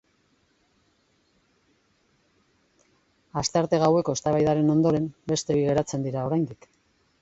[3.43, 6.73] Astearte gaueko eztabaidaren ondoren, beste bi geratzen dira oraindik.